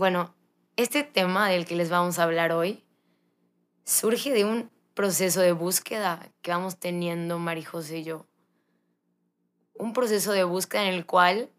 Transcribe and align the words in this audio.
Bueno, 0.00 0.34
este 0.76 1.04
tema 1.04 1.50
del 1.50 1.66
que 1.66 1.76
les 1.76 1.90
vamos 1.90 2.18
a 2.18 2.22
hablar 2.22 2.52
hoy 2.52 2.82
surge 3.84 4.32
de 4.32 4.46
un 4.46 4.70
proceso 4.94 5.42
de 5.42 5.52
búsqueda 5.52 6.26
que 6.40 6.52
vamos 6.52 6.78
teniendo 6.78 7.38
Marijose 7.38 7.98
y 7.98 8.04
yo. 8.04 8.24
Un 9.74 9.92
proceso 9.92 10.32
de 10.32 10.44
búsqueda 10.44 10.88
en 10.88 10.94
el 10.94 11.04
cual 11.04 11.50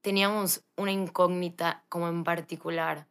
teníamos 0.00 0.64
una 0.78 0.92
incógnita 0.92 1.84
como 1.90 2.08
en 2.08 2.24
particular. 2.24 3.06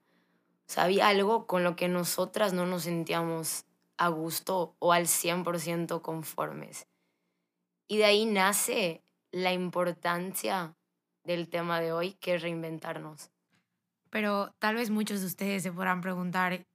O 0.67 0.71
sea, 0.73 0.85
había 0.85 1.07
algo 1.07 1.45
con 1.45 1.63
lo 1.63 1.75
que 1.75 1.87
nosotras 1.87 2.53
no 2.53 2.65
nos 2.65 2.85
sentíamos 2.85 3.65
a 3.97 4.07
gusto 4.07 4.75
o 4.79 4.91
al 4.91 5.05
100% 5.05 6.01
conformes. 6.01 6.87
Y 7.87 7.97
de 7.97 8.05
ahí 8.05 8.25
nace 8.25 9.03
la 9.31 9.53
importancia 9.53 10.75
del 11.23 11.47
tema 11.47 11.79
de 11.79 11.93
hoy, 11.93 12.13
que 12.13 12.33
es 12.33 12.41
reinventarnos. 12.41 13.32
Pero 14.13 14.53
tal 14.59 14.75
vez 14.75 14.91
muchos 14.91 15.21
de 15.21 15.25
ustedes 15.25 15.63
se 15.63 15.71
podrán 15.71 16.01
preguntar, 16.01 16.67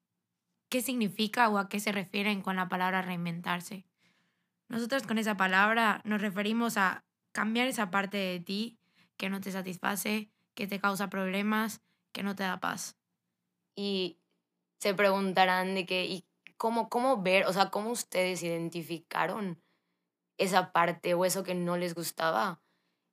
¿qué 0.68 0.82
significa 0.82 1.48
o 1.48 1.58
a 1.58 1.68
qué 1.68 1.78
se 1.78 1.92
refieren 1.92 2.42
con 2.42 2.56
la 2.56 2.68
palabra 2.68 3.00
reinventarse? 3.00 3.86
Nosotros 4.66 5.04
con 5.04 5.18
esa 5.18 5.36
palabra 5.36 6.00
nos 6.02 6.20
referimos 6.20 6.76
a 6.76 7.04
cambiar 7.30 7.68
esa 7.68 7.92
parte 7.92 8.16
de 8.16 8.40
ti 8.40 8.80
que 9.16 9.30
no 9.30 9.40
te 9.40 9.52
satisface, 9.52 10.32
que 10.56 10.66
te 10.66 10.80
causa 10.80 11.10
problemas, 11.10 11.80
que 12.10 12.24
no 12.24 12.34
te 12.34 12.42
da 12.42 12.58
paz. 12.58 12.98
Y 13.76 14.18
se 14.80 14.92
preguntarán 14.94 15.76
de 15.76 15.86
qué, 15.86 16.06
¿y 16.06 16.26
cómo, 16.56 16.88
cómo 16.88 17.22
ver, 17.22 17.46
o 17.46 17.52
sea, 17.52 17.70
cómo 17.70 17.90
ustedes 17.90 18.42
identificaron 18.42 19.62
esa 20.38 20.72
parte 20.72 21.14
o 21.14 21.24
eso 21.24 21.44
que 21.44 21.54
no 21.54 21.76
les 21.76 21.94
gustaba? 21.94 22.60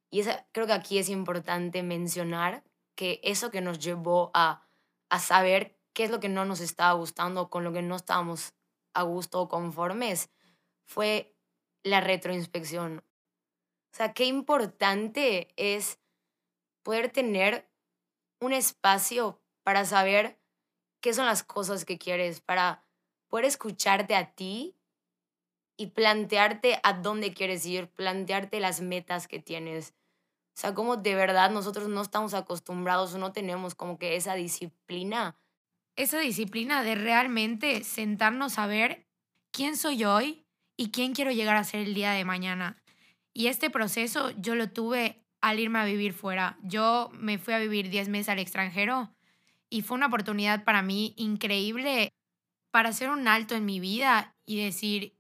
Y 0.10 0.22
esa, 0.22 0.48
creo 0.52 0.66
que 0.66 0.74
aquí 0.74 0.98
es 0.98 1.10
importante 1.10 1.84
mencionar 1.84 2.64
que 2.96 3.20
eso 3.24 3.52
que 3.52 3.62
nos 3.62 3.80
llevó 3.80 4.32
a, 4.34 4.68
a 5.10 5.20
saber 5.20 5.78
qué 5.94 6.04
es 6.06 6.12
lo 6.12 6.20
que 6.20 6.30
no 6.30 6.46
nos 6.46 6.60
estaba 6.60 6.94
gustando, 6.94 7.50
con 7.50 7.64
lo 7.64 7.72
que 7.72 7.82
no 7.82 7.96
estábamos 7.96 8.54
a 8.94 9.04
gusto 9.04 9.42
o 9.42 9.50
conformes, 9.50 10.30
fue 10.86 11.36
la 11.84 12.02
retroinspección. 12.02 13.00
O 13.00 13.96
sea, 13.96 14.14
qué 14.14 14.26
importante 14.26 15.54
es 15.56 16.00
poder 16.84 17.12
tener 17.12 17.70
un 18.40 18.54
espacio 18.54 19.42
para 19.64 19.86
saber 19.86 20.38
qué 21.02 21.14
son 21.14 21.26
las 21.26 21.44
cosas 21.44 21.86
que 21.86 21.98
quieres, 21.98 22.42
para 22.42 22.84
poder 23.28 23.46
escucharte 23.46 24.16
a 24.16 24.34
ti 24.34 24.76
y 25.78 25.88
plantearte 25.88 26.80
a 26.84 26.94
dónde 26.94 27.34
quieres 27.34 27.66
ir, 27.66 27.90
plantearte 27.90 28.60
las 28.60 28.82
metas 28.82 29.28
que 29.28 29.40
tienes. 29.40 29.94
O 30.56 30.58
sea, 30.58 30.74
como 30.74 30.96
de 30.96 31.16
verdad 31.16 31.52
nosotros 31.52 31.90
no 31.90 32.02
estamos 32.02 32.34
acostumbrados 32.34 33.14
o 33.14 33.18
no 33.18 33.34
tenemos 33.34 33.76
como 33.76 34.00
que 34.00 34.16
esa 34.16 34.36
disciplina. 34.36 35.36
Esa 35.98 36.20
disciplina 36.20 36.82
de 36.82 36.96
realmente 36.96 37.84
sentarnos 37.84 38.58
a 38.58 38.66
ver 38.66 39.06
quién 39.52 39.76
soy 39.76 40.06
hoy 40.06 40.46
y 40.78 40.92
quién 40.92 41.14
quiero 41.14 41.32
llegar 41.32 41.58
a 41.58 41.64
ser 41.66 41.82
el 41.82 41.94
día 41.94 42.12
de 42.12 42.24
mañana. 42.24 42.82
Y 43.34 43.48
este 43.48 43.70
proceso 43.70 44.32
yo 44.38 44.56
lo 44.56 44.70
tuve 44.70 45.26
al 45.42 45.60
irme 45.60 45.80
a 45.80 45.86
vivir 45.86 46.14
fuera. 46.14 46.58
Yo 46.64 47.10
me 47.14 47.38
fui 47.38 47.54
a 47.54 47.60
vivir 47.60 47.90
10 47.90 48.08
meses 48.08 48.30
al 48.30 48.40
extranjero 48.40 49.14
y 49.70 49.82
fue 49.82 49.98
una 49.98 50.08
oportunidad 50.08 50.64
para 50.64 50.82
mí 50.82 51.14
increíble 51.18 52.14
para 52.72 52.90
hacer 52.90 53.10
un 53.10 53.28
alto 53.28 53.56
en 53.56 53.66
mi 53.66 53.82
vida 53.82 54.36
y 54.46 54.64
decir, 54.64 55.18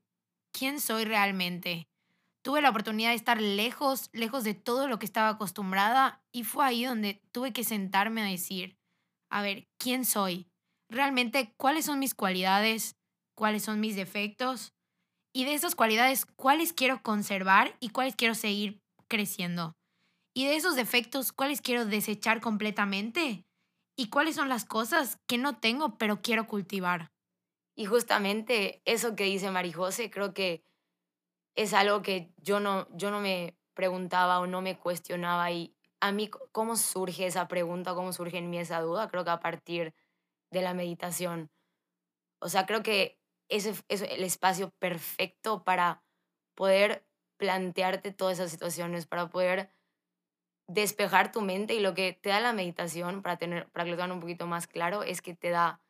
¿quién 0.53 0.80
soy 0.80 1.03
realmente? 1.03 1.89
Tuve 2.45 2.61
la 2.61 2.69
oportunidad 2.69 3.09
de 3.09 3.15
estar 3.15 3.41
lejos, 3.41 4.09
lejos 4.13 4.43
de 4.43 4.53
todo 4.53 4.88
lo 4.88 4.99
que 4.99 5.07
estaba 5.07 5.29
acostumbrada 5.29 6.23
y 6.31 6.43
fue 6.43 6.63
ahí 6.63 6.85
donde 6.85 7.19
tuve 7.31 7.51
que 7.51 7.63
sentarme 7.63 8.21
a 8.21 8.25
decir, 8.25 8.77
a 9.31 9.41
ver, 9.41 9.67
¿quién 9.79 10.05
soy? 10.05 10.47
Realmente, 10.88 11.55
¿cuáles 11.57 11.85
son 11.85 11.97
mis 11.97 12.13
cualidades? 12.13 12.95
¿Cuáles 13.35 13.63
son 13.63 13.79
mis 13.79 13.95
defectos? 13.95 14.75
y 15.35 15.44
de 15.44 15.53
esas 15.53 15.75
cualidades, 15.75 16.25
cuáles 16.38 16.72
quiero 16.72 17.03
conservar 17.03 17.75
y 17.81 17.89
cuáles 17.89 18.16
quiero 18.16 18.35
seguir 18.35 18.79
creciendo. 19.09 19.75
Y 20.34 20.45
de 20.45 20.55
esos 20.55 20.78
defectos, 20.78 21.34
cuáles 21.34 21.59
quiero 21.59 21.85
desechar 21.85 22.39
completamente 22.39 23.44
y 23.97 24.09
cuáles 24.09 24.35
son 24.35 24.47
las 24.47 24.63
cosas 24.63 25.19
que 25.28 25.38
no 25.38 25.57
tengo 25.57 25.97
pero 25.97 26.22
quiero 26.22 26.47
cultivar. 26.47 27.11
Y 27.75 27.84
justamente 27.84 28.81
eso 28.85 29.17
que 29.17 29.25
dice 29.25 29.51
Marijose, 29.51 30.09
creo 30.09 30.34
que 30.34 30.63
es 31.55 31.73
algo 31.73 32.01
que 32.01 32.31
yo 32.38 32.59
no, 32.59 32.88
yo 32.95 33.11
no 33.11 33.21
me 33.21 33.55
preguntaba 33.73 34.39
o 34.39 34.47
no 34.47 34.61
me 34.61 34.77
cuestionaba 34.77 35.51
y 35.51 35.75
a 35.99 36.11
mí 36.11 36.29
cómo 36.51 36.75
surge 36.75 37.25
esa 37.25 37.47
pregunta, 37.47 37.93
cómo 37.93 38.13
surge 38.13 38.38
en 38.38 38.49
mí 38.49 38.57
esa 38.57 38.81
duda, 38.81 39.09
creo 39.09 39.23
que 39.23 39.31
a 39.31 39.39
partir 39.39 39.93
de 40.51 40.61
la 40.61 40.73
meditación. 40.73 41.49
O 42.39 42.49
sea, 42.49 42.66
creo 42.66 42.83
que 42.83 43.19
ese 43.49 43.73
es 43.88 44.01
el 44.01 44.23
espacio 44.23 44.71
perfecto 44.79 45.63
para 45.63 46.03
poder 46.55 47.05
plantearte 47.38 48.11
todas 48.11 48.39
esas 48.39 48.51
situaciones, 48.51 49.05
para 49.05 49.29
poder 49.29 49.69
despejar 50.67 51.31
tu 51.31 51.41
mente 51.41 51.75
y 51.75 51.79
lo 51.79 51.93
que 51.93 52.13
te 52.13 52.29
da 52.29 52.39
la 52.39 52.53
meditación, 52.53 53.22
para, 53.22 53.37
tener, 53.37 53.67
para 53.69 53.85
que 53.85 53.91
lo 53.91 53.97
tengan 53.97 54.13
un 54.13 54.19
poquito 54.19 54.47
más 54.47 54.67
claro, 54.67 55.03
es 55.03 55.22
que 55.22 55.35
te 55.35 55.49
da 55.49 55.81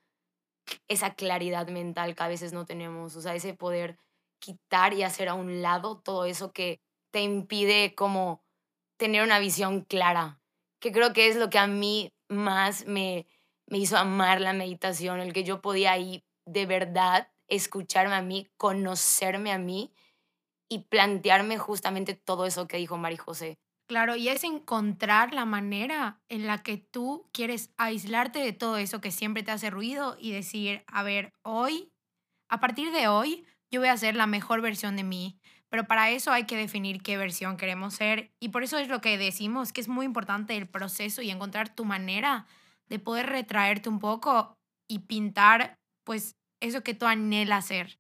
esa 0.87 1.13
claridad 1.13 1.67
mental 1.67 2.15
que 2.15 2.23
a 2.23 2.27
veces 2.27 2.51
no 2.51 2.65
tenemos, 2.65 3.15
o 3.15 3.21
sea, 3.21 3.35
ese 3.35 3.53
poder 3.53 3.97
quitar 4.40 4.94
y 4.94 5.03
hacer 5.03 5.29
a 5.29 5.34
un 5.34 5.62
lado 5.62 6.00
todo 6.00 6.25
eso 6.25 6.51
que 6.51 6.79
te 7.12 7.22
impide 7.22 7.96
como 7.96 8.44
tener 8.97 9.23
una 9.23 9.40
visión 9.40 9.81
clara, 9.81 10.41
que 10.79 10.91
creo 10.91 11.13
que 11.13 11.28
es 11.28 11.35
lo 11.35 11.50
que 11.50 11.59
a 11.59 11.68
mí 11.68 12.12
más 12.29 12.85
me, 12.85 13.28
me 13.68 13.78
hizo 13.78 13.97
amar 13.97 14.41
la 14.41 14.53
meditación, 14.53 15.19
el 15.19 15.34
que 15.34 15.44
yo 15.44 15.62
podía 15.62 15.97
ir 15.97 16.24
de 16.45 16.66
verdad 16.66 17.29
escucharme 17.47 18.16
a 18.16 18.22
mí, 18.22 18.47
conocerme 18.57 19.51
a 19.51 19.57
mí 19.57 19.94
y 20.69 20.79
plantearme 20.79 21.57
justamente 21.57 22.16
todo 22.16 22.45
eso 22.45 22.68
que 22.68 22.78
dijo 22.78 22.97
Mari 22.97 23.18
José. 23.18 23.57
Claro, 23.88 24.16
y 24.16 24.29
es 24.29 24.44
encontrar 24.44 25.34
la 25.34 25.45
manera 25.45 26.19
en 26.28 26.47
la 26.47 26.63
que 26.63 26.78
tú 26.78 27.29
quieres 27.31 27.69
aislarte 27.78 28.40
de 28.40 28.51
todo 28.51 28.78
eso 28.78 29.00
que 29.00 29.12
siempre 29.12 29.44
te 29.44 29.51
hace 29.51 29.69
ruido 29.69 30.18
y 30.19 30.31
decir, 30.31 30.84
a 30.88 31.03
ver, 31.03 31.34
hoy, 31.44 31.91
a 32.50 32.59
partir 32.59 32.91
de 32.91 33.07
hoy, 33.07 33.45
yo 33.75 33.81
voy 33.81 33.90
a 33.90 33.97
ser 33.97 34.16
la 34.16 34.25
mejor 34.25 34.62
versión 34.62 34.96
de 34.96 35.03
mí. 35.03 35.38
Pero 35.69 35.86
para 35.86 36.09
eso 36.09 36.31
hay 36.31 36.46
que 36.46 36.56
definir 36.56 37.02
qué 37.02 37.18
versión 37.18 37.58
queremos 37.58 37.96
ser. 37.96 38.31
Y 38.40 38.50
por 38.50 38.63
eso 38.63 38.78
es 38.78 38.88
lo 38.88 39.02
que 39.02 39.18
decimos, 39.18 39.74
que 39.74 39.81
es 39.81 39.90
muy 39.90 40.06
importante 40.06 40.56
el 40.56 40.68
proceso 40.68 41.22
y 41.22 41.30
encontrar 41.30 41.75
tu 41.75 41.84
manera 41.84 42.46
de 42.88 43.00
poder 43.00 43.25
retraerte 43.25 43.90
un 43.90 44.00
poco 44.00 44.56
y 44.88 45.00
pintar, 45.00 45.78
pues, 46.06 46.38
eso 46.62 46.84
que 46.84 46.94
tú 46.94 47.06
anhelas 47.06 47.66
ser. 47.66 48.00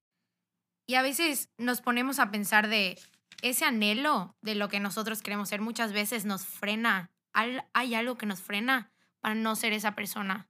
Y 0.87 0.95
a 0.95 1.01
veces 1.01 1.49
nos 1.57 1.81
ponemos 1.81 2.19
a 2.19 2.31
pensar 2.31 2.69
de 2.69 2.97
ese 3.41 3.65
anhelo 3.65 4.35
de 4.41 4.55
lo 4.55 4.69
que 4.69 4.79
nosotros 4.79 5.21
queremos 5.21 5.49
ser, 5.49 5.59
muchas 5.59 5.91
veces 5.91 6.23
nos 6.23 6.45
frena. 6.45 7.09
Hay 7.33 7.95
algo 7.95 8.15
que 8.17 8.27
nos 8.27 8.39
frena 8.39 8.89
para 9.19 9.35
no 9.35 9.55
ser 9.57 9.73
esa 9.73 9.95
persona. 9.95 10.47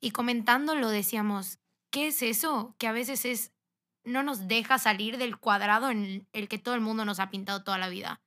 Y 0.00 0.12
comentándolo 0.12 0.90
decíamos, 0.90 1.58
¿qué 1.90 2.08
es 2.08 2.22
eso? 2.22 2.76
Que 2.78 2.86
a 2.86 2.92
veces 2.92 3.24
es 3.24 3.52
no 4.08 4.22
nos 4.22 4.48
deja 4.48 4.78
salir 4.78 5.18
del 5.18 5.38
cuadrado 5.38 5.90
en 5.90 6.26
el 6.32 6.48
que 6.48 6.58
todo 6.58 6.74
el 6.74 6.80
mundo 6.80 7.04
nos 7.04 7.20
ha 7.20 7.30
pintado 7.30 7.62
toda 7.62 7.78
la 7.78 7.88
vida. 7.88 8.20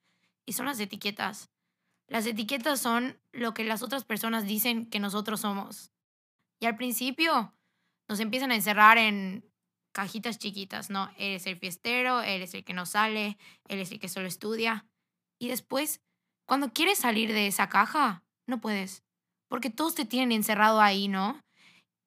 Y 0.46 0.54
son 0.54 0.66
las 0.66 0.80
etiquetas. 0.80 1.50
Las 2.08 2.26
etiquetas 2.26 2.80
son 2.80 3.20
lo 3.32 3.54
que 3.54 3.64
las 3.64 3.82
otras 3.84 4.04
personas 4.04 4.46
dicen 4.46 4.86
que 4.90 5.00
nosotros 5.00 5.42
somos. 5.42 5.92
Y 6.60 6.66
al 6.66 6.76
principio 6.76 7.54
nos 8.08 8.20
empiezan 8.20 8.52
a 8.52 8.56
encerrar 8.56 8.98
en 8.98 9.50
cajitas 9.92 10.38
chiquitas, 10.38 10.90
¿no? 10.90 11.10
Eres 11.18 11.46
el 11.48 11.58
fiestero, 11.58 12.22
eres 12.22 12.54
el 12.54 12.64
que 12.64 12.74
no 12.74 12.86
sale, 12.86 13.38
eres 13.68 13.92
el 13.92 14.00
que 14.00 14.10
solo 14.10 14.28
estudia. 14.28 14.86
Y 15.40 15.48
después, 15.48 16.02
cuando 16.46 16.74
quieres 16.74 17.00
salir 17.00 17.34
de 17.34 17.48
esa 17.48 17.70
caja, 17.70 18.24
no 18.46 18.62
puedes, 18.62 19.04
porque 19.48 19.70
todos 19.70 19.96
te 19.96 20.06
tienen 20.06 20.32
encerrado 20.32 20.82
ahí, 20.82 21.08
¿no? 21.08 21.42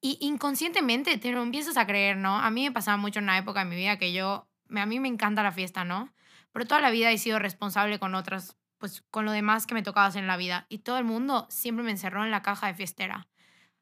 Y 0.05 0.19
inconscientemente 0.21 1.17
te 1.17 1.31
lo 1.31 1.41
empiezas 1.41 1.77
a 1.77 1.87
creer, 1.87 2.15
¿no? 2.15 2.37
A 2.37 2.51
mí 2.51 2.63
me 2.63 2.71
pasaba 2.71 2.95
mucho 2.95 3.17
en 3.17 3.25
una 3.25 3.39
época 3.39 3.61
de 3.61 3.65
mi 3.65 3.75
vida 3.75 3.97
que 3.97 4.13
yo, 4.13 4.47
a 4.69 4.85
mí 4.85 4.99
me 4.99 5.07
encanta 5.07 5.41
la 5.41 5.51
fiesta, 5.51 5.83
¿no? 5.83 6.13
Pero 6.51 6.67
toda 6.67 6.79
la 6.79 6.91
vida 6.91 7.11
he 7.11 7.17
sido 7.17 7.39
responsable 7.39 7.97
con 7.97 8.13
otras, 8.13 8.55
pues 8.77 9.01
con 9.09 9.25
lo 9.25 9.31
demás 9.31 9.65
que 9.65 9.73
me 9.73 9.81
tocaba 9.81 10.05
hacer 10.05 10.21
en 10.21 10.27
la 10.27 10.37
vida. 10.37 10.67
Y 10.69 10.77
todo 10.77 10.99
el 10.99 11.05
mundo 11.05 11.47
siempre 11.49 11.83
me 11.83 11.89
encerró 11.89 12.23
en 12.23 12.29
la 12.29 12.43
caja 12.43 12.67
de 12.67 12.75
fiestera. 12.75 13.27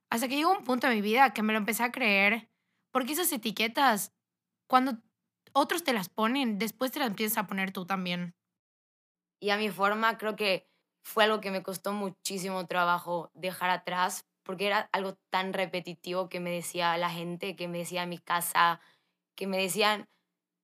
Hasta 0.10 0.30
que 0.30 0.38
llegó 0.38 0.54
un 0.58 0.64
punto 0.64 0.88
en 0.88 0.94
mi 0.94 1.02
vida 1.02 1.34
que 1.34 1.44
me 1.44 1.52
lo 1.52 1.60
empecé 1.60 1.84
a 1.84 1.92
creer, 1.92 2.50
porque 2.92 3.12
esas 3.12 3.30
etiquetas, 3.34 4.14
cuando 4.68 5.00
otros 5.52 5.84
te 5.84 5.92
las 5.92 6.08
ponen, 6.08 6.58
después 6.58 6.94
te 6.94 7.00
las 7.00 7.10
empiezas 7.10 7.38
a 7.38 7.48
poner 7.48 7.74
tú 7.74 7.86
también. 7.86 8.34
Y 9.42 9.50
a 9.50 9.58
mi 9.58 9.70
forma 9.70 10.18
creo 10.18 10.38
que 10.38 10.70
fue 11.04 11.26
algo 11.26 11.42
que 11.42 11.52
me 11.52 11.64
costó 11.64 11.92
muchísimo 11.92 12.66
trabajo 12.66 13.30
dejar 13.34 13.72
atrás, 13.72 14.26
porque 14.44 14.68
era 14.68 14.90
algo 14.92 15.16
tan 15.30 15.54
repetitivo 15.54 16.30
que 16.30 16.40
me 16.40 16.52
decía 16.52 16.98
la 16.98 17.10
gente, 17.10 17.56
que 17.56 17.68
me 17.68 17.80
decía 17.80 18.06
mi 18.06 18.20
casa, 18.20 18.82
que 19.36 19.48
me 19.48 19.58
decían 19.58 20.08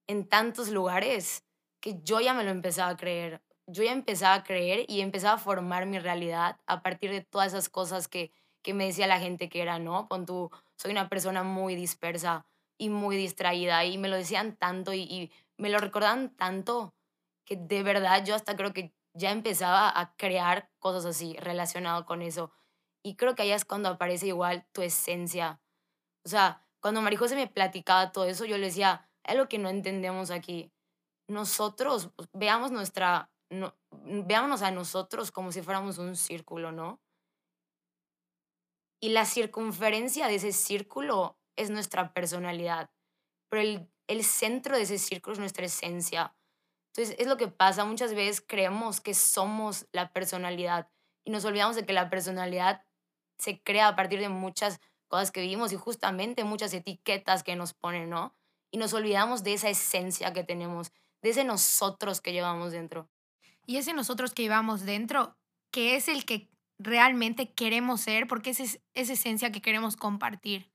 en 0.08 0.28
tantos 0.28 0.70
lugares, 0.70 1.46
que 1.82 2.00
yo 2.04 2.20
ya 2.22 2.34
me 2.34 2.44
lo 2.44 2.52
empezaba 2.52 2.92
a 2.92 2.98
creer. 2.98 3.42
Yo 3.68 3.84
ya 3.84 3.92
empezaba 3.92 4.36
a 4.36 4.44
creer 4.44 4.86
y 4.88 5.02
empezaba 5.02 5.36
a 5.36 5.38
formar 5.38 5.86
mi 5.86 6.00
realidad 6.00 6.60
a 6.66 6.82
partir 6.82 7.12
de 7.12 7.22
todas 7.22 7.50
esas 7.50 7.70
cosas 7.70 8.08
que 8.08 8.32
que 8.62 8.74
me 8.74 8.86
decía 8.86 9.08
la 9.08 9.20
gente 9.20 9.50
que 9.50 9.62
era, 9.62 9.80
¿no? 9.80 10.08
Pon 10.08 10.26
tú, 10.26 10.52
soy 10.76 10.92
una 10.92 11.10
persona 11.10 11.44
muy 11.44 11.76
dispersa 11.76 12.46
y 12.78 12.90
muy 12.90 13.18
distraída 13.18 13.84
y 13.86 13.98
me 13.98 14.08
lo 14.10 14.16
decían 14.16 14.56
tanto 14.56 14.94
y, 14.94 15.02
y 15.02 15.32
me 15.58 15.70
lo 15.70 15.80
recordaban 15.80 16.36
tanto 16.36 16.94
que 17.46 17.56
de 17.58 17.84
verdad 17.84 18.24
yo 18.26 18.36
hasta 18.36 18.56
creo 18.56 18.74
que 18.74 18.94
ya 19.14 19.32
empezaba 19.32 19.92
a 20.00 20.16
crear 20.16 20.70
cosas 20.80 21.06
así 21.06 21.36
relacionado 21.38 22.06
con 22.06 22.22
eso. 22.22 22.52
Y 23.04 23.16
creo 23.16 23.36
que 23.36 23.44
allá 23.44 23.56
es 23.56 23.66
cuando 23.66 23.90
aparece 23.90 24.28
igual 24.28 24.66
tu 24.72 24.82
esencia. 24.82 25.62
O 26.26 26.30
sea, 26.30 26.66
cuando 26.82 27.02
Marijose 27.02 27.36
me 27.36 27.48
platicaba 27.48 28.12
todo 28.12 28.26
eso, 28.26 28.46
yo 28.46 28.58
le 28.58 28.68
decía, 28.68 29.10
es 29.24 29.36
lo 29.36 29.48
que 29.48 29.58
no 29.58 29.70
entendemos 29.70 30.32
aquí. 30.32 30.72
Nosotros, 31.28 32.10
pues, 32.16 32.30
veamos 32.34 32.72
nuestra, 32.72 33.32
no, 33.50 33.76
veámonos 33.92 34.62
a 34.62 34.72
nosotros 34.72 35.32
como 35.32 35.52
si 35.52 35.62
fuéramos 35.62 35.98
un 35.98 36.16
círculo, 36.16 36.72
¿no? 36.72 37.00
Y 39.02 39.10
la 39.10 39.26
circunferencia 39.26 40.28
de 40.28 40.36
ese 40.36 40.52
círculo 40.52 41.38
es 41.56 41.70
nuestra 41.70 42.14
personalidad, 42.14 42.90
pero 43.50 43.62
el, 43.62 43.90
el 44.08 44.24
centro 44.24 44.76
de 44.76 44.84
ese 44.84 44.98
círculo 44.98 45.34
es 45.34 45.40
nuestra 45.40 45.66
esencia. 45.66 46.36
Entonces, 46.94 47.16
es 47.20 47.28
lo 47.28 47.38
que 47.38 47.48
pasa. 47.48 47.86
Muchas 47.86 48.14
veces 48.14 48.44
creemos 48.46 49.00
que 49.00 49.14
somos 49.14 49.88
la 49.92 50.12
personalidad 50.12 50.90
y 51.26 51.32
nos 51.32 51.46
olvidamos 51.46 51.76
de 51.76 51.86
que 51.86 51.94
la 51.94 52.10
personalidad 52.10 52.84
se 53.40 53.62
crea 53.62 53.88
a 53.88 53.96
partir 53.96 54.20
de 54.20 54.30
muchas 54.30 54.80
cosas 55.08 55.32
que 55.32 55.42
vivimos 55.42 55.74
y 55.74 55.76
justamente 55.76 56.44
muchas 56.44 56.74
etiquetas 56.74 57.44
que 57.44 57.56
nos 57.56 57.74
ponen, 57.74 58.10
¿no? 58.10 58.36
Y 58.72 58.78
nos 58.78 58.94
olvidamos 58.94 59.44
de 59.44 59.54
esa 59.54 59.70
esencia 59.70 60.32
que 60.34 60.44
tenemos, 60.44 60.92
de 61.24 61.32
ese 61.32 61.44
nosotros 61.44 62.22
que 62.22 62.34
llevamos 62.34 62.72
dentro. 62.72 63.10
Y 63.66 63.78
ese 63.78 63.94
nosotros 63.94 64.34
que 64.34 64.44
llevamos 64.44 64.86
dentro, 64.86 65.36
que 65.72 65.96
es 65.96 66.08
el 66.08 66.26
que 66.26 66.50
realmente 66.78 67.52
queremos 67.54 68.02
ser, 68.02 68.28
porque 68.28 68.52
es 68.52 68.60
esa 68.94 69.14
esencia 69.14 69.52
que 69.52 69.62
queremos 69.62 69.96
compartir. 69.96 70.72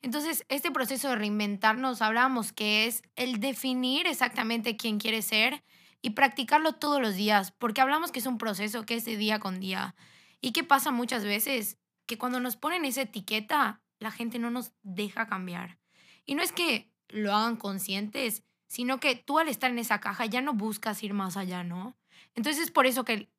Entonces, 0.00 0.44
este 0.48 0.70
proceso 0.70 1.08
de 1.08 1.16
reinventarnos, 1.16 2.02
hablamos 2.02 2.52
que 2.52 2.86
es 2.86 3.02
el 3.14 3.38
definir 3.38 4.06
exactamente 4.06 4.76
quién 4.76 4.98
quiere 4.98 5.22
ser 5.22 5.62
y 6.02 6.10
practicarlo 6.10 6.74
todos 6.74 7.00
los 7.00 7.14
días, 7.14 7.52
porque 7.52 7.80
hablamos 7.80 8.10
que 8.10 8.18
es 8.18 8.26
un 8.26 8.38
proceso 8.38 8.84
que 8.84 8.96
es 8.96 9.04
de 9.04 9.16
día 9.16 9.38
con 9.38 9.60
día. 9.60 9.94
¿Y 10.40 10.52
qué 10.52 10.64
pasa 10.64 10.90
muchas 10.90 11.24
veces? 11.24 11.78
Que 12.06 12.18
cuando 12.18 12.40
nos 12.40 12.56
ponen 12.56 12.84
esa 12.84 13.02
etiqueta, 13.02 13.82
la 13.98 14.10
gente 14.10 14.38
no 14.38 14.50
nos 14.50 14.72
deja 14.82 15.26
cambiar. 15.26 15.78
Y 16.24 16.34
no 16.34 16.42
es 16.42 16.52
que 16.52 16.90
lo 17.08 17.34
hagan 17.34 17.56
conscientes, 17.56 18.44
sino 18.66 19.00
que 19.00 19.16
tú 19.16 19.38
al 19.38 19.48
estar 19.48 19.70
en 19.70 19.78
esa 19.78 20.00
caja 20.00 20.26
ya 20.26 20.40
no 20.40 20.54
buscas 20.54 21.02
ir 21.02 21.14
más 21.14 21.36
allá, 21.36 21.62
¿no? 21.62 21.96
Entonces 22.34 22.64
es 22.64 22.70
por 22.70 22.86
eso 22.86 23.04
que 23.04 23.30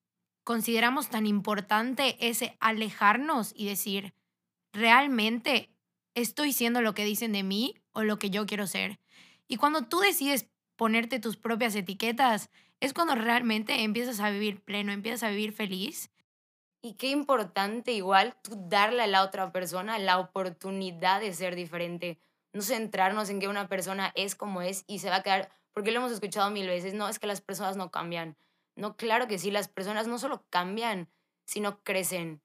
consideramos 0.43 1.09
tan 1.09 1.25
importante 1.25 2.17
ese 2.19 2.57
alejarnos 2.59 3.53
y 3.55 3.65
decir, 3.65 4.13
realmente 4.73 5.69
estoy 6.15 6.53
siendo 6.53 6.81
lo 6.81 6.93
que 6.93 7.05
dicen 7.05 7.31
de 7.31 7.43
mí 7.43 7.75
o 7.91 8.03
lo 8.03 8.19
que 8.19 8.29
yo 8.29 8.45
quiero 8.45 8.67
ser. 8.67 8.99
Y 9.47 9.57
cuando 9.57 9.85
tú 9.85 9.99
decides 9.99 10.49
ponerte 10.75 11.19
tus 11.19 11.37
propias 11.37 11.75
etiquetas, 11.75 12.49
es 12.79 12.93
cuando 12.93 13.15
realmente 13.15 13.83
empiezas 13.83 14.19
a 14.19 14.29
vivir 14.29 14.61
pleno, 14.61 14.91
empiezas 14.91 15.23
a 15.23 15.29
vivir 15.29 15.53
feliz. 15.53 16.11
Y 16.85 16.95
qué 16.95 17.11
importante 17.11 17.93
igual 17.93 18.35
tú 18.41 18.57
darle 18.67 19.03
a 19.03 19.07
la 19.07 19.23
otra 19.23 19.53
persona 19.53 19.99
la 19.99 20.19
oportunidad 20.19 21.21
de 21.21 21.33
ser 21.33 21.55
diferente. 21.55 22.19
No 22.51 22.61
centrarnos 22.61 23.29
en 23.29 23.39
que 23.39 23.47
una 23.47 23.69
persona 23.69 24.11
es 24.15 24.35
como 24.35 24.61
es 24.61 24.83
y 24.85 24.99
se 24.99 25.09
va 25.09 25.15
a 25.15 25.23
quedar, 25.23 25.49
porque 25.71 25.93
lo 25.93 25.99
hemos 25.99 26.11
escuchado 26.11 26.51
mil 26.51 26.67
veces, 26.67 26.93
no, 26.93 27.07
es 27.07 27.19
que 27.19 27.25
las 27.25 27.39
personas 27.39 27.77
no 27.77 27.89
cambian. 27.89 28.35
No, 28.75 28.97
claro 28.97 29.29
que 29.29 29.39
sí, 29.39 29.49
las 29.49 29.69
personas 29.69 30.07
no 30.07 30.19
solo 30.19 30.43
cambian, 30.49 31.07
sino 31.45 31.81
crecen. 31.83 32.41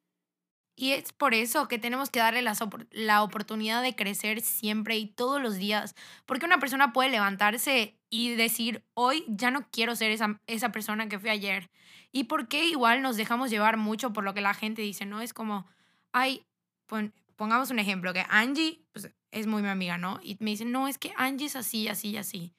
Y 0.80 0.92
es 0.92 1.12
por 1.12 1.34
eso 1.34 1.66
que 1.66 1.80
tenemos 1.80 2.08
que 2.08 2.20
darle 2.20 2.40
la, 2.40 3.22
oportunidad 3.25 3.82
de 3.82 3.96
crecer 3.96 4.40
siempre 4.42 4.96
y 4.96 5.06
todos 5.06 5.42
los 5.42 5.56
días. 5.56 5.96
Porque 6.25 6.46
una 6.46 6.60
persona 6.60 6.92
puede 6.92 7.10
levantarse 7.10 7.98
y 8.10 8.36
decir, 8.36 8.84
hoy 8.94 9.25
ya 9.26 9.50
no 9.50 9.66
quiero 9.72 9.96
ser 9.96 10.12
esa, 10.12 10.40
esa 10.46 10.70
persona 10.70 11.08
que 11.08 11.19
fui 11.19 11.30
ayer. 11.30 11.69
¿Y 12.12 12.25
por 12.25 12.46
qué 12.46 12.66
igual 12.66 13.02
nos 13.02 13.16
dejamos 13.16 13.50
llevar 13.50 13.76
mucho 13.76 14.12
por 14.12 14.22
lo 14.22 14.34
que 14.34 14.40
la 14.40 14.54
gente 14.54 14.80
dice? 14.80 15.04
¿No? 15.04 15.20
Es 15.20 15.34
como, 15.34 15.66
ay, 16.12 16.46
pongamos 17.34 17.72
un 17.72 17.81
ejemplo, 17.81 18.12
que 18.12 18.24
Angie 18.28 18.81
pues, 18.92 19.10
es 19.32 19.48
muy 19.48 19.62
mi 19.62 19.69
amiga, 19.69 19.98
¿no? 19.98 20.20
Y 20.22 20.36
me 20.38 20.50
dicen, 20.50 20.70
no, 20.70 20.86
es 20.86 20.96
que 20.96 21.12
Angie 21.16 21.46
es 21.46 21.56
así, 21.56 21.88
así, 21.88 22.16
así. 22.16 22.54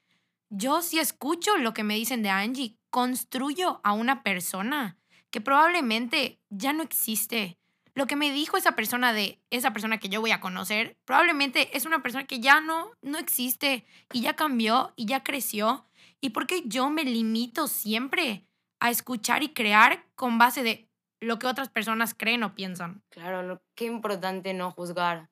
Yo 0.49 0.81
sí 0.81 0.99
escucho 0.99 1.55
lo 1.55 1.73
que 1.73 1.85
me 1.85 1.95
dicen 1.95 2.21
de 2.21 2.31
Angie, 2.31 2.75
construyo 2.89 3.79
a 3.85 3.93
una 3.93 4.23
persona 4.23 4.97
que 5.31 5.39
probablemente 5.39 6.41
ya 6.49 6.73
no 6.73 6.83
existe 6.83 7.58
lo 7.99 8.07
que 8.07 8.15
me 8.15 8.31
dijo 8.31 8.55
esa 8.55 8.77
persona 8.77 9.11
de 9.11 9.41
esa 9.49 9.73
persona 9.73 9.97
que 9.97 10.07
yo 10.07 10.21
voy 10.21 10.31
a 10.31 10.39
conocer, 10.39 10.95
probablemente 11.03 11.75
es 11.75 11.85
una 11.85 12.01
persona 12.01 12.25
que 12.25 12.39
ya 12.39 12.61
no, 12.61 12.93
no 13.01 13.17
existe 13.17 13.85
y 14.13 14.21
ya 14.21 14.37
cambió 14.37 14.93
y 14.95 15.05
ya 15.05 15.21
creció. 15.21 15.85
¿Y 16.21 16.29
por 16.29 16.47
qué 16.47 16.63
yo 16.63 16.89
me 16.89 17.03
limito 17.03 17.67
siempre 17.67 18.47
a 18.79 18.89
escuchar 18.89 19.43
y 19.43 19.49
crear 19.49 20.05
con 20.15 20.37
base 20.37 20.63
de 20.63 20.87
lo 21.19 21.39
que 21.39 21.47
otras 21.47 21.67
personas 21.67 22.13
creen 22.13 22.43
o 22.43 22.55
piensan? 22.55 23.03
Claro, 23.09 23.43
lo, 23.43 23.61
qué 23.75 23.83
importante 23.83 24.53
no 24.53 24.71
juzgar. 24.71 25.29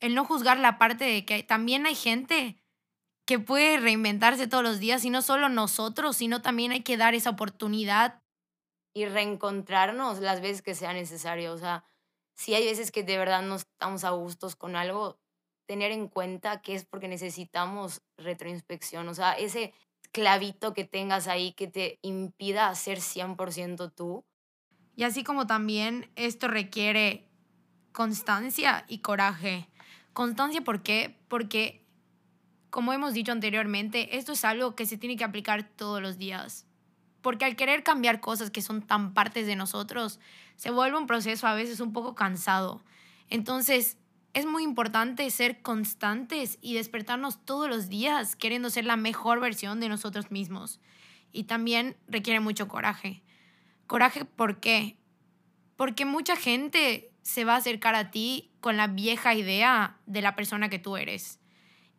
El 0.00 0.16
no 0.16 0.24
juzgar 0.24 0.58
la 0.58 0.78
parte 0.78 1.04
de 1.04 1.24
que 1.24 1.44
también 1.44 1.86
hay 1.86 1.94
gente 1.94 2.56
que 3.24 3.38
puede 3.38 3.78
reinventarse 3.78 4.48
todos 4.48 4.64
los 4.64 4.80
días 4.80 5.04
y 5.04 5.10
no 5.10 5.22
solo 5.22 5.48
nosotros, 5.48 6.16
sino 6.16 6.42
también 6.42 6.72
hay 6.72 6.80
que 6.80 6.96
dar 6.96 7.14
esa 7.14 7.30
oportunidad 7.30 8.20
y 8.98 9.06
reencontrarnos 9.06 10.18
las 10.18 10.40
veces 10.40 10.60
que 10.60 10.74
sea 10.74 10.92
necesario. 10.92 11.52
O 11.52 11.58
sea, 11.58 11.84
si 12.34 12.54
hay 12.54 12.64
veces 12.64 12.90
que 12.90 13.04
de 13.04 13.16
verdad 13.16 13.42
no 13.42 13.54
estamos 13.54 14.02
a 14.02 14.10
gustos 14.10 14.56
con 14.56 14.74
algo, 14.74 15.20
tener 15.66 15.92
en 15.92 16.08
cuenta 16.08 16.62
que 16.62 16.74
es 16.74 16.84
porque 16.84 17.06
necesitamos 17.06 18.02
retroinspección. 18.16 19.06
O 19.06 19.14
sea, 19.14 19.34
ese 19.34 19.72
clavito 20.10 20.74
que 20.74 20.84
tengas 20.84 21.28
ahí 21.28 21.52
que 21.52 21.68
te 21.68 22.00
impida 22.02 22.74
ser 22.74 22.98
100% 22.98 23.92
tú. 23.94 24.24
Y 24.96 25.04
así 25.04 25.22
como 25.22 25.46
también 25.46 26.10
esto 26.16 26.48
requiere 26.48 27.28
constancia 27.92 28.84
y 28.88 28.98
coraje. 28.98 29.68
Constancia, 30.12 30.62
¿por 30.62 30.82
qué? 30.82 31.20
Porque, 31.28 31.86
como 32.70 32.92
hemos 32.92 33.14
dicho 33.14 33.30
anteriormente, 33.30 34.16
esto 34.16 34.32
es 34.32 34.44
algo 34.44 34.74
que 34.74 34.86
se 34.86 34.98
tiene 34.98 35.16
que 35.16 35.22
aplicar 35.22 35.68
todos 35.76 36.02
los 36.02 36.18
días. 36.18 36.67
Porque 37.28 37.44
al 37.44 37.56
querer 37.56 37.82
cambiar 37.82 38.20
cosas 38.20 38.50
que 38.50 38.62
son 38.62 38.80
tan 38.80 39.12
partes 39.12 39.46
de 39.46 39.54
nosotros, 39.54 40.18
se 40.56 40.70
vuelve 40.70 40.96
un 40.96 41.06
proceso 41.06 41.46
a 41.46 41.52
veces 41.52 41.78
un 41.80 41.92
poco 41.92 42.14
cansado. 42.14 42.82
Entonces, 43.28 43.98
es 44.32 44.46
muy 44.46 44.62
importante 44.62 45.28
ser 45.28 45.60
constantes 45.60 46.56
y 46.62 46.72
despertarnos 46.72 47.44
todos 47.44 47.68
los 47.68 47.90
días 47.90 48.34
queriendo 48.34 48.70
ser 48.70 48.86
la 48.86 48.96
mejor 48.96 49.40
versión 49.40 49.78
de 49.78 49.90
nosotros 49.90 50.30
mismos. 50.30 50.80
Y 51.30 51.44
también 51.44 51.98
requiere 52.06 52.40
mucho 52.40 52.66
coraje. 52.66 53.22
Coraje, 53.86 54.24
¿por 54.24 54.58
qué? 54.58 54.96
Porque 55.76 56.06
mucha 56.06 56.34
gente 56.34 57.12
se 57.20 57.44
va 57.44 57.56
a 57.56 57.58
acercar 57.58 57.94
a 57.94 58.10
ti 58.10 58.52
con 58.60 58.78
la 58.78 58.86
vieja 58.86 59.34
idea 59.34 59.98
de 60.06 60.22
la 60.22 60.34
persona 60.34 60.70
que 60.70 60.78
tú 60.78 60.96
eres. 60.96 61.40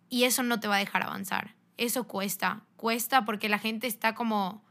Y 0.10 0.24
eso 0.24 0.42
no 0.42 0.60
te 0.60 0.68
va 0.68 0.78
a 0.78 0.80
dejar 0.80 1.04
avanzar. 1.04 1.54
Eso 1.78 2.08
cuesta. 2.08 2.66
Cuesta 2.78 3.26
porque 3.26 3.48
la 3.48 3.60
gente 3.60 3.86
está 3.86 4.16
como 4.16 4.68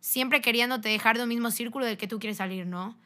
siempre 0.00 0.40
queriéndote 0.40 0.88
dejar 0.88 1.16
de 1.16 1.22
un 1.24 1.28
mismo 1.28 1.50
círculo 1.50 1.86
del 1.86 1.96
que 1.96 2.08
tú 2.08 2.18
quieres 2.18 2.38
salir, 2.38 2.66
¿no? 2.66 2.96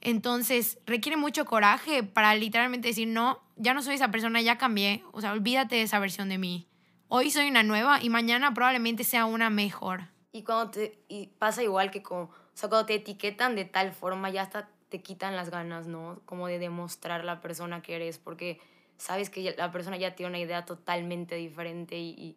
Entonces, 0.00 0.78
requiere 0.86 1.16
mucho 1.16 1.44
coraje 1.44 2.02
para 2.02 2.34
literalmente 2.34 2.88
decir, 2.88 3.08
no, 3.08 3.40
ya 3.56 3.74
no 3.74 3.82
soy 3.82 3.94
esa 3.96 4.10
persona, 4.10 4.40
ya 4.40 4.56
cambié. 4.58 5.04
O 5.12 5.20
sea, 5.20 5.32
olvídate 5.32 5.76
de 5.76 5.82
esa 5.82 5.98
versión 5.98 6.28
de 6.28 6.38
mí. 6.38 6.66
Hoy 7.08 7.30
soy 7.30 7.48
una 7.48 7.62
nueva 7.62 8.02
y 8.02 8.08
mañana 8.08 8.54
probablemente 8.54 9.04
sea 9.04 9.26
una 9.26 9.50
mejor. 9.50 10.02
Y 10.32 10.42
cuando 10.42 10.70
te 10.70 11.02
y 11.08 11.26
pasa 11.26 11.62
igual 11.62 11.90
que 11.90 12.02
como, 12.02 12.22
o 12.22 12.30
sea, 12.54 12.68
cuando 12.68 12.86
te 12.86 12.94
etiquetan 12.94 13.56
de 13.56 13.64
tal 13.64 13.92
forma, 13.92 14.30
ya 14.30 14.42
hasta 14.42 14.68
te 14.88 15.02
quitan 15.02 15.36
las 15.36 15.50
ganas, 15.50 15.86
¿no? 15.86 16.20
Como 16.24 16.46
de 16.46 16.58
demostrar 16.58 17.24
la 17.24 17.40
persona 17.40 17.82
que 17.82 17.96
eres, 17.96 18.18
porque 18.18 18.60
sabes 18.96 19.28
que 19.28 19.54
la 19.56 19.70
persona 19.72 19.96
ya 19.96 20.14
tiene 20.14 20.30
una 20.30 20.38
idea 20.38 20.64
totalmente 20.64 21.34
diferente 21.34 21.98
y, 21.98 22.36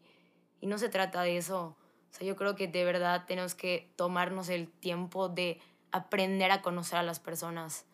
y 0.59 0.67
no 0.67 0.77
se 0.77 0.89
trata 0.89 1.21
de 1.21 1.37
eso. 1.37 1.77
O 2.13 2.15
sea, 2.15 2.27
yo 2.27 2.35
creo 2.35 2.55
que 2.55 2.67
de 2.67 2.85
verdad 2.85 3.25
tenemos 3.25 3.55
que 3.55 3.91
tomarnos 3.95 4.47
el 4.49 4.67
tiempo 4.67 5.29
de 5.29 5.59
aprender 5.91 6.51
a 6.51 6.61
conocer 6.61 6.99
a 6.99 7.03
las 7.03 7.19
personas. 7.19 7.87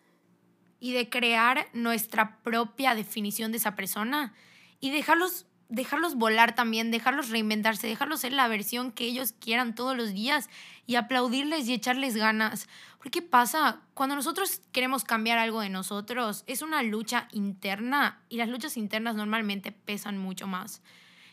Y 0.78 0.92
de 0.92 1.08
crear 1.08 1.68
nuestra 1.72 2.38
propia 2.42 2.94
definición 2.94 3.50
de 3.50 3.56
esa 3.56 3.74
persona 3.76 4.34
y 4.78 4.90
dejarlos, 4.90 5.46
dejarlos 5.70 6.16
volar 6.16 6.54
también, 6.54 6.90
dejarlos 6.90 7.30
reinventarse, 7.30 7.86
dejarlos 7.86 8.20
ser 8.20 8.32
la 8.32 8.46
versión 8.48 8.92
que 8.92 9.04
ellos 9.04 9.32
quieran 9.32 9.74
todos 9.74 9.96
los 9.96 10.12
días 10.12 10.50
y 10.86 10.96
aplaudirles 10.96 11.66
y 11.66 11.72
echarles 11.72 12.14
ganas. 12.14 12.68
Porque 12.98 13.22
pasa, 13.22 13.80
cuando 13.94 14.16
nosotros 14.16 14.60
queremos 14.70 15.04
cambiar 15.04 15.38
algo 15.38 15.62
de 15.62 15.70
nosotros, 15.70 16.44
es 16.46 16.60
una 16.60 16.82
lucha 16.82 17.26
interna 17.32 18.22
y 18.28 18.36
las 18.36 18.50
luchas 18.50 18.76
internas 18.76 19.14
normalmente 19.14 19.72
pesan 19.72 20.18
mucho 20.18 20.46
más. 20.46 20.82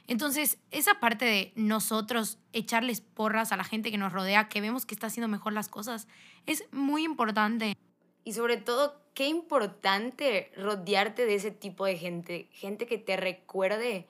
Entonces, 0.08 0.58
esa 0.72 1.00
parte 1.02 1.26
de 1.26 1.52
nosotros 1.56 2.40
echarles 2.54 3.02
porras 3.02 3.52
a 3.52 3.58
la 3.58 3.66
gente 3.66 3.92
que 3.92 3.98
nos 3.98 4.14
rodea, 4.14 4.48
que 4.48 4.62
vemos 4.62 4.86
que 4.86 4.96
está 4.96 5.08
haciendo 5.08 5.28
mejor 5.28 5.52
las 5.52 5.68
cosas, 5.68 6.08
es 6.46 6.64
muy 6.72 7.04
importante. 7.04 7.76
Y 8.24 8.34
sobre 8.34 8.58
todo, 8.58 9.02
qué 9.14 9.28
importante 9.28 10.52
rodearte 10.56 11.26
de 11.26 11.36
ese 11.36 11.52
tipo 11.52 11.86
de 11.86 11.98
gente, 11.98 12.48
gente 12.52 12.86
que 12.86 12.98
te 12.98 13.18
recuerde 13.18 14.08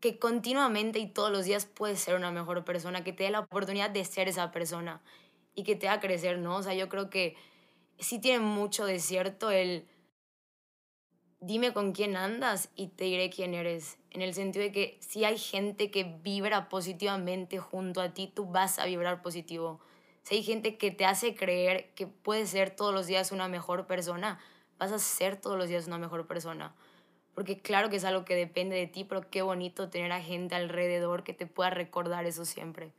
que 0.00 0.18
continuamente 0.18 0.98
y 0.98 1.06
todos 1.06 1.30
los 1.30 1.44
días 1.44 1.64
puedes 1.64 2.00
ser 2.00 2.16
una 2.16 2.30
mejor 2.30 2.64
persona, 2.64 3.04
que 3.04 3.12
te 3.12 3.24
dé 3.24 3.30
la 3.30 3.40
oportunidad 3.40 3.90
de 3.90 4.04
ser 4.04 4.28
esa 4.28 4.50
persona 4.50 5.00
y 5.54 5.64
que 5.64 5.76
te 5.76 5.88
haga 5.88 6.00
crecer, 6.00 6.38
¿no? 6.38 6.56
O 6.56 6.62
sea, 6.62 6.74
yo 6.74 6.88
creo 6.88 7.10
que 7.10 7.36
sí 7.98 8.18
tiene 8.18 8.40
mucho 8.40 8.84
de 8.84 8.98
cierto 8.98 9.50
el 9.50 9.86
dime 11.42 11.74
con 11.74 11.92
quién 11.92 12.16
andas 12.16 12.70
y 12.74 12.88
te 12.88 13.04
diré 13.04 13.28
quién 13.28 13.52
eres. 13.52 13.98
En 14.10 14.22
el 14.22 14.32
sentido 14.32 14.64
de 14.64 14.72
que 14.72 14.98
si 15.00 15.24
hay 15.26 15.36
gente 15.36 15.90
que 15.90 16.04
vibra 16.22 16.70
positivamente 16.70 17.58
junto 17.58 18.00
a 18.00 18.14
ti, 18.14 18.32
tú 18.34 18.46
vas 18.46 18.78
a 18.78 18.86
vibrar 18.86 19.20
positivo. 19.20 19.80
Si 20.22 20.36
hay 20.36 20.42
gente 20.42 20.78
que 20.78 20.90
te 20.90 21.04
hace 21.04 21.34
creer 21.34 21.92
que 21.94 22.06
puedes 22.06 22.48
ser 22.48 22.74
todos 22.74 22.94
los 22.94 23.06
días 23.06 23.32
una 23.32 23.48
mejor 23.48 23.86
persona, 23.86 24.38
vas 24.78 24.92
a 24.92 24.98
ser 24.98 25.38
todos 25.38 25.58
los 25.58 25.68
días 25.68 25.86
una 25.86 25.98
mejor 25.98 26.26
persona 26.26 26.74
porque 27.34 27.60
claro 27.60 27.88
que 27.88 27.96
es 27.96 28.04
algo 28.04 28.24
que 28.24 28.34
depende 28.34 28.76
de 28.76 28.86
ti, 28.86 29.04
pero 29.04 29.28
qué 29.30 29.42
bonito 29.42 29.88
tener 29.88 30.12
a 30.12 30.20
gente 30.20 30.54
alrededor 30.54 31.24
que 31.24 31.32
te 31.32 31.46
pueda 31.46 31.70
recordar 31.70 32.26
eso 32.26 32.44
siempre. 32.44 32.92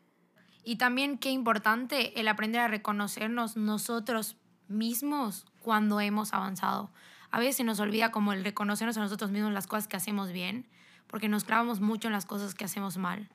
Y 0.64 0.78
también 0.78 1.18
qué 1.18 1.30
importante 1.30 2.20
el 2.20 2.28
aprender 2.28 2.62
a 2.62 2.68
reconocernos 2.68 3.58
nosotros 3.58 4.38
mismos 4.68 5.46
cuando 5.60 6.00
hemos 6.00 6.34
avanzado. 6.34 6.92
A 7.34 7.40
veces 7.40 7.56
se 7.56 7.64
nos 7.64 7.80
olvida 7.80 8.12
como 8.12 8.32
el 8.32 8.44
reconocernos 8.44 8.96
a 8.96 9.00
nosotros 9.00 9.32
mismos 9.32 9.52
las 9.54 9.66
cosas 9.66 9.88
que 9.88 9.98
hacemos 9.98 10.32
bien, 10.32 10.68
porque 11.08 11.28
nos 11.28 11.46
clavamos 11.46 11.82
mucho 11.82 12.08
en 12.08 12.14
las 12.14 12.28
cosas 12.28 12.54
que 12.54 12.64
hacemos 12.64 12.98
mal. 12.98 13.28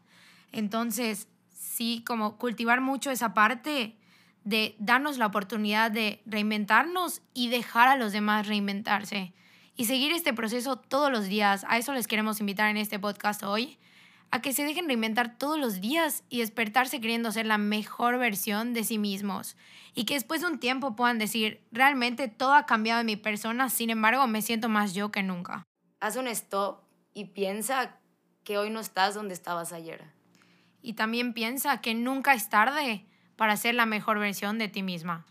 Entonces, 0.53 1.27
sí, 1.53 2.05
como 2.07 2.39
cultivar 2.39 2.81
mucho 2.81 3.11
esa 3.11 3.35
parte 3.35 3.97
de 4.45 4.77
darnos 4.79 5.19
la 5.19 5.27
oportunidad 5.27 5.91
de 5.91 6.23
reinventarnos 6.27 7.23
y 7.35 7.49
dejar 7.49 7.89
a 7.89 7.97
los 7.97 8.13
demás 8.13 8.47
reinventarse 8.47 9.33
y 9.75 9.87
seguir 9.87 10.13
este 10.13 10.33
proceso 10.33 10.77
todos 10.77 11.11
los 11.11 11.25
días. 11.25 11.67
A 11.69 11.77
eso 11.77 11.93
les 11.93 12.07
queremos 12.07 12.39
invitar 12.39 12.71
en 12.71 12.77
este 12.77 13.01
podcast 13.01 13.43
hoy, 13.43 13.79
a 14.31 14.43
que 14.43 14.53
se 14.53 14.65
dejen 14.65 14.87
reinventar 14.87 15.39
todos 15.39 15.59
los 15.59 15.81
días 15.81 16.25
y 16.29 16.41
despertarse 16.41 17.01
queriendo 17.01 17.33
ser 17.33 17.47
la 17.47 17.59
mejor 17.59 18.19
versión 18.19 18.75
de 18.75 18.85
sí 18.85 18.99
mismos. 18.99 19.57
Y 19.95 20.05
que 20.05 20.15
después 20.15 20.43
de 20.43 20.49
un 20.49 20.59
tiempo 20.59 20.97
puedan 20.97 21.19
decir, 21.19 21.67
realmente 21.73 22.29
todo 22.29 22.55
ha 22.55 22.67
cambiado 22.67 23.01
en 23.01 23.07
mi 23.07 23.17
persona, 23.17 23.71
sin 23.71 23.91
embargo 23.91 24.27
me 24.27 24.43
siento 24.43 24.69
más 24.69 24.95
yo 24.95 25.11
que 25.11 25.23
nunca. 25.23 25.65
Haz 26.01 26.17
un 26.17 26.29
stop 26.29 26.83
y 27.15 27.27
piensa 27.27 27.99
que 28.45 28.59
hoy 28.59 28.71
no 28.71 28.81
estás 28.81 29.15
donde 29.15 29.35
estabas 29.35 29.73
ayer. 29.73 30.05
Y 30.83 30.93
también 30.93 31.33
piensa 31.33 31.81
que 31.81 31.95
nunca 31.95 32.35
es 32.35 32.49
tarde 32.49 33.07
para 33.37 33.57
ser 33.57 33.75
la 33.75 33.87
mejor 33.87 34.19
versión 34.19 34.59
de 34.59 34.69
ti 34.69 34.83
misma. 34.83 35.27